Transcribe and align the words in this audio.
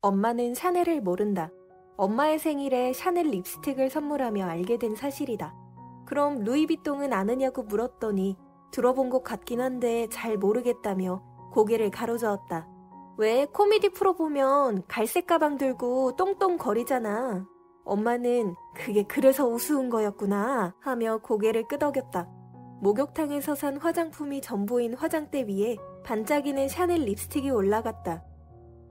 엄마는 0.00 0.54
샤넬을 0.54 1.00
모른다. 1.00 1.50
엄마의 1.96 2.38
생일에 2.38 2.92
샤넬 2.92 3.26
립스틱을 3.26 3.90
선물하며 3.90 4.46
알게 4.46 4.78
된 4.78 4.94
사실이다. 4.94 5.52
그럼 6.06 6.44
루이비통은 6.44 7.12
아느냐고 7.12 7.64
물었더니 7.64 8.36
들어본 8.70 9.10
것 9.10 9.24
같긴 9.24 9.60
한데 9.60 10.06
잘 10.08 10.36
모르겠다며 10.38 11.20
고개를 11.52 11.90
가로저었다. 11.90 12.68
왜 13.16 13.46
코미디 13.46 13.88
프로 13.88 14.14
보면 14.14 14.84
갈색 14.86 15.26
가방 15.26 15.58
들고 15.58 16.14
똥똥 16.14 16.58
거리잖아. 16.58 17.44
엄마는 17.84 18.54
그게 18.76 19.02
그래서 19.02 19.48
우스운 19.48 19.90
거였구나 19.90 20.76
하며 20.78 21.18
고개를 21.18 21.66
끄덕였다. 21.66 22.28
목욕탕에서 22.82 23.56
산 23.56 23.76
화장품이 23.76 24.42
전부인 24.42 24.94
화장대 24.94 25.42
위에 25.48 25.76
반짝이는 26.04 26.68
샤넬 26.68 27.00
립스틱이 27.00 27.50
올라갔다. 27.50 28.27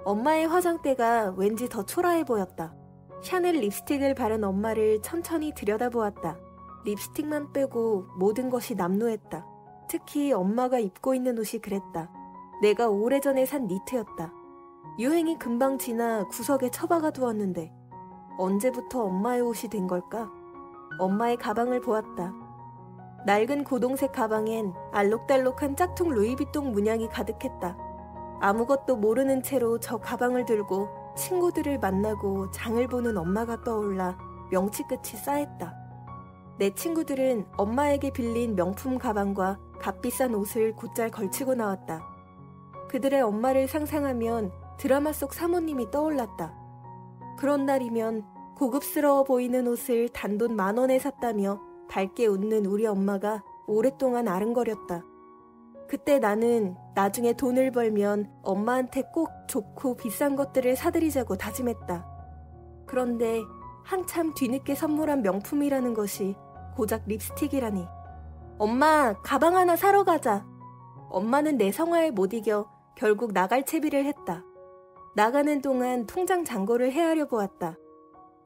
엄마의 0.07 0.47
화장대가 0.47 1.33
왠지 1.35 1.67
더 1.67 1.83
초라해 1.83 2.23
보였다. 2.23 2.73
샤넬 3.21 3.55
립스틱을 3.55 4.15
바른 4.15 4.45
엄마를 4.45 5.01
천천히 5.01 5.53
들여다보았다. 5.53 6.37
립스틱만 6.85 7.51
빼고 7.51 8.05
모든 8.17 8.49
것이 8.49 8.75
남루했다. 8.75 9.45
특히 9.89 10.31
엄마가 10.31 10.79
입고 10.79 11.13
있는 11.13 11.37
옷이 11.37 11.59
그랬다. 11.61 12.09
내가 12.61 12.87
오래전에 12.87 13.45
산 13.45 13.67
니트였다. 13.67 14.31
유행이 14.97 15.39
금방 15.39 15.77
지나 15.77 16.23
구석에 16.29 16.69
처박아 16.69 17.11
두었는데 17.11 17.73
언제부터 18.37 19.03
엄마의 19.03 19.41
옷이 19.41 19.69
된 19.69 19.87
걸까? 19.87 20.31
엄마의 20.99 21.35
가방을 21.35 21.81
보았다. 21.81 22.31
낡은 23.25 23.65
고동색 23.65 24.13
가방엔 24.13 24.71
알록달록한 24.93 25.75
짝퉁 25.75 26.11
루이비통 26.11 26.71
문양이 26.71 27.09
가득했다. 27.09 27.86
아무것도 28.39 28.97
모르는 28.97 29.41
채로 29.41 29.79
저 29.79 29.97
가방을 29.97 30.45
들고 30.45 30.89
친구들을 31.15 31.79
만나고 31.79 32.51
장을 32.51 32.85
보는 32.87 33.17
엄마가 33.17 33.63
떠올라 33.63 34.17
명치 34.51 34.83
끝이 34.83 35.19
쌓였다. 35.23 35.73
내 36.57 36.73
친구들은 36.73 37.45
엄마에게 37.57 38.11
빌린 38.11 38.55
명품 38.55 38.97
가방과 38.97 39.59
값비싼 39.79 40.33
옷을 40.35 40.75
곧잘 40.75 41.11
걸치고 41.11 41.55
나왔다. 41.55 42.03
그들의 42.89 43.21
엄마를 43.21 43.67
상상하면 43.67 44.51
드라마 44.77 45.11
속 45.11 45.33
사모님이 45.33 45.91
떠올랐다. 45.91 46.53
그런 47.37 47.65
날이면 47.65 48.25
고급스러워 48.55 49.23
보이는 49.23 49.67
옷을 49.67 50.09
단돈 50.09 50.55
만 50.55 50.77
원에 50.77 50.97
샀다며 50.97 51.59
밝게 51.89 52.25
웃는 52.25 52.65
우리 52.65 52.87
엄마가 52.87 53.43
오랫동안 53.67 54.27
아른거렸다. 54.27 55.03
그때 55.87 56.19
나는 56.19 56.75
나중에 56.95 57.33
돈을 57.33 57.71
벌면 57.71 58.29
엄마한테 58.43 59.03
꼭 59.13 59.29
좋고 59.47 59.95
비싼 59.95 60.35
것들을 60.35 60.75
사드리자고 60.75 61.37
다짐했다. 61.37 62.05
그런데 62.85 63.41
한참 63.83 64.33
뒤늦게 64.33 64.75
선물한 64.75 65.21
명품이라는 65.21 65.93
것이 65.93 66.35
고작 66.75 67.03
립스틱이라니. 67.07 67.87
엄마, 68.57 69.13
가방 69.23 69.55
하나 69.55 69.75
사러 69.75 70.03
가자. 70.03 70.45
엄마는 71.09 71.57
내 71.57 71.71
성화에 71.71 72.11
못 72.11 72.33
이겨 72.33 72.69
결국 72.95 73.31
나갈 73.31 73.63
채비를 73.63 74.05
했다. 74.05 74.43
나가는 75.15 75.61
동안 75.61 76.05
통장 76.05 76.43
잔고를 76.43 76.91
헤아려 76.91 77.27
보았다. 77.27 77.77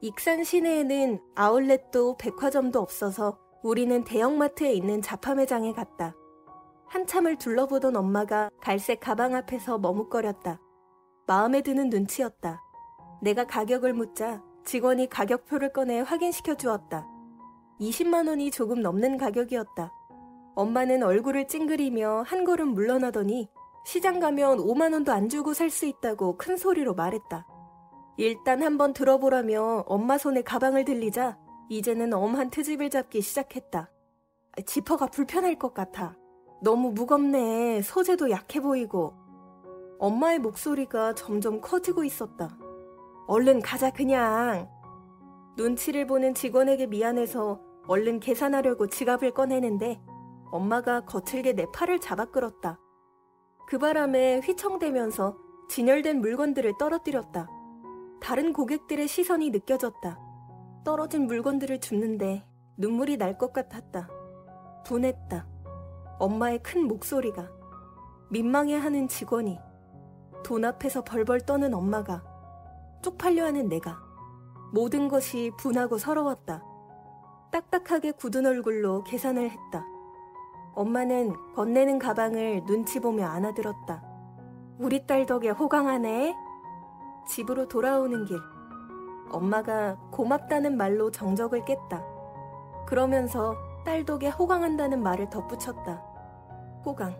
익산 0.00 0.44
시내에는 0.44 1.20
아울렛도 1.34 2.16
백화점도 2.18 2.80
없어서 2.80 3.38
우리는 3.62 4.04
대형마트에 4.04 4.72
있는 4.72 5.02
자파 5.02 5.34
매장에 5.34 5.72
갔다. 5.72 6.14
한참을 6.92 7.36
둘러보던 7.36 7.96
엄마가 7.96 8.50
갈색 8.60 9.00
가방 9.00 9.34
앞에서 9.34 9.78
머뭇거렸다. 9.78 10.60
마음에 11.26 11.62
드는 11.62 11.88
눈치였다. 11.88 12.60
내가 13.22 13.46
가격을 13.46 13.94
묻자 13.94 14.42
직원이 14.66 15.08
가격표를 15.08 15.72
꺼내 15.72 16.00
확인시켜 16.00 16.54
주었다. 16.54 17.06
20만 17.80 18.28
원이 18.28 18.50
조금 18.50 18.82
넘는 18.82 19.16
가격이었다. 19.16 19.90
엄마는 20.54 21.02
얼굴을 21.02 21.48
찡그리며 21.48 22.24
한 22.26 22.44
걸음 22.44 22.74
물러나더니 22.74 23.48
시장 23.86 24.20
가면 24.20 24.58
5만 24.58 24.92
원도 24.92 25.12
안 25.12 25.30
주고 25.30 25.54
살 25.54 25.70
수 25.70 25.86
있다고 25.86 26.36
큰 26.36 26.58
소리로 26.58 26.94
말했다. 26.94 27.46
일단 28.18 28.62
한번 28.62 28.92
들어보라며 28.92 29.84
엄마 29.86 30.18
손에 30.18 30.42
가방을 30.42 30.84
들리자 30.84 31.38
이제는 31.70 32.12
엄한 32.12 32.50
트집을 32.50 32.90
잡기 32.90 33.22
시작했다. 33.22 33.90
지퍼가 34.66 35.06
불편할 35.06 35.58
것 35.58 35.72
같아. 35.72 36.16
너무 36.62 36.92
무겁네. 36.92 37.82
소재도 37.82 38.30
약해 38.30 38.60
보이고. 38.60 39.14
엄마의 39.98 40.38
목소리가 40.38 41.14
점점 41.14 41.60
커지고 41.60 42.04
있었다. 42.04 42.56
얼른 43.26 43.60
가자, 43.62 43.90
그냥. 43.90 44.68
눈치를 45.56 46.06
보는 46.06 46.34
직원에게 46.34 46.86
미안해서 46.86 47.60
얼른 47.88 48.20
계산하려고 48.20 48.86
지갑을 48.86 49.32
꺼내는데 49.32 50.00
엄마가 50.52 51.00
거칠게 51.04 51.54
내 51.54 51.66
팔을 51.74 51.98
잡아 51.98 52.26
끌었다. 52.26 52.78
그 53.66 53.78
바람에 53.78 54.40
휘청대면서 54.44 55.36
진열된 55.68 56.20
물건들을 56.20 56.74
떨어뜨렸다. 56.78 57.48
다른 58.20 58.52
고객들의 58.52 59.08
시선이 59.08 59.50
느껴졌다. 59.50 60.18
떨어진 60.84 61.26
물건들을 61.26 61.80
줍는데 61.80 62.46
눈물이 62.76 63.16
날 63.16 63.36
것 63.36 63.52
같았다. 63.52 64.08
분했다. 64.86 65.51
엄마의 66.22 66.60
큰 66.62 66.86
목소리가 66.86 67.50
민망해하는 68.30 69.08
직원이 69.08 69.58
돈 70.44 70.64
앞에서 70.64 71.02
벌벌 71.02 71.40
떠는 71.40 71.74
엄마가 71.74 72.22
쪽팔려 73.02 73.44
하는 73.44 73.68
내가 73.68 73.98
모든 74.72 75.08
것이 75.08 75.50
분하고 75.58 75.98
서러웠다. 75.98 76.62
딱딱하게 77.50 78.12
굳은 78.12 78.46
얼굴로 78.46 79.02
계산을 79.02 79.50
했다. 79.50 79.84
엄마는 80.76 81.34
건네는 81.56 81.98
가방을 81.98 82.66
눈치 82.66 83.00
보며 83.00 83.26
안아들었다. 83.26 84.04
우리 84.78 85.04
딸 85.08 85.26
덕에 85.26 85.50
호강하네. 85.50 86.36
집으로 87.26 87.66
돌아오는 87.66 88.24
길. 88.26 88.38
엄마가 89.32 89.96
고맙다는 90.12 90.76
말로 90.76 91.10
정적을 91.10 91.64
깼다. 91.64 92.04
그러면서 92.86 93.56
딸 93.84 94.04
덕에 94.04 94.28
호강한다는 94.28 95.02
말을 95.02 95.28
덧붙였다. 95.28 96.11
호강. 96.84 97.14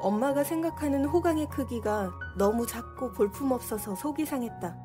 엄마가 0.00 0.44
생각하는 0.44 1.06
호강의 1.06 1.48
크기가 1.48 2.12
너무 2.36 2.66
작고 2.66 3.12
볼품없어서 3.12 3.94
속이 3.94 4.26
상했다. 4.26 4.76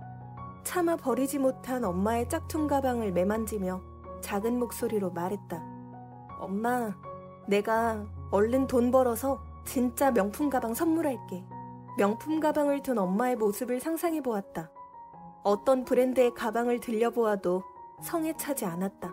차마 0.64 0.96
버리지 0.96 1.40
못한 1.40 1.84
엄마의 1.84 2.30
짝퉁 2.30 2.68
가방을 2.68 3.12
매만지며 3.12 3.82
작은 4.22 4.60
목소리로 4.60 5.12
말했다. 5.12 5.62
엄마, 6.40 6.94
내가 7.48 8.06
얼른 8.32 8.68
돈 8.68 8.92
벌어서 8.92 9.44
진짜 9.66 10.12
명품 10.12 10.50
가방 10.50 10.74
선물할게. 10.74 11.44
명품 11.98 12.40
가방을 12.40 12.82
둔 12.82 12.98
엄마의 12.98 13.36
모습을 13.36 13.80
상상해 13.80 14.22
보았다. 14.22 14.70
어떤 15.44 15.84
브랜드의 15.84 16.34
가방을 16.34 16.80
들려보아도 16.80 17.64
성에 18.02 18.34
차지 18.38 18.66
않았다. 18.66 19.12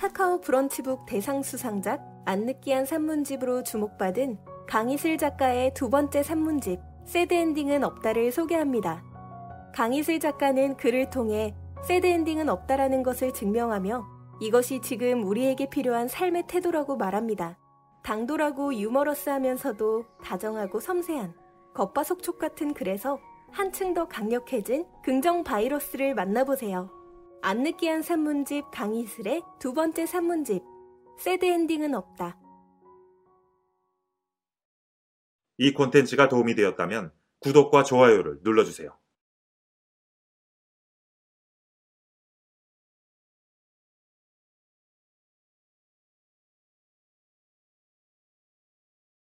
카카오 0.00 0.40
브런치북 0.40 1.06
대상 1.06 1.42
수상작 1.42 2.15
안 2.26 2.44
느끼한 2.44 2.86
산문집으로 2.86 3.62
주목받은 3.62 4.38
강희슬 4.66 5.16
작가의 5.16 5.72
두 5.74 5.88
번째 5.88 6.24
산문집 6.24 6.80
새드엔딩은 7.04 7.84
없다를 7.84 8.32
소개합니다. 8.32 9.04
강희슬 9.72 10.18
작가는 10.18 10.76
글을 10.76 11.10
통해 11.10 11.54
새드엔딩은 11.84 12.48
없다라는 12.48 13.04
것을 13.04 13.32
증명하며 13.32 14.04
이것이 14.40 14.80
지금 14.80 15.22
우리에게 15.22 15.70
필요한 15.70 16.08
삶의 16.08 16.48
태도라고 16.48 16.96
말합니다. 16.96 17.58
당돌하고 18.02 18.74
유머러스하면서도 18.74 20.04
다정하고 20.24 20.80
섬세한 20.80 21.32
겉바속촉 21.74 22.40
같은 22.40 22.74
글에서 22.74 23.20
한층 23.52 23.94
더 23.94 24.08
강력해진 24.08 24.84
긍정 25.04 25.44
바이러스를 25.44 26.16
만나보세요. 26.16 26.90
안 27.40 27.62
느끼한 27.62 28.02
산문집 28.02 28.64
강희슬의 28.72 29.42
두 29.60 29.72
번째 29.74 30.06
산문집 30.06 30.75
새드 31.18 31.44
엔딩은 31.44 31.94
없다. 31.94 32.38
이 35.58 35.72
콘텐츠가 35.72 36.28
도움이 36.28 36.54
되었다면 36.54 37.12
구독과 37.40 37.84
좋아요를 37.84 38.40
눌러주세요. 38.42 38.96